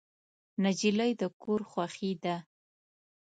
نجلۍ 0.63 1.11
د 1.21 1.23
کور 1.41 1.61
خوښي 1.69 2.11
ده. 2.23 2.35